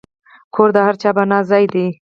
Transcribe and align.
کور 0.53 0.69
د 0.75 0.77
هر 0.87 0.95
چا 1.01 1.09
پناه 1.15 1.43
ځای 1.49 1.65
دی. 1.73 1.87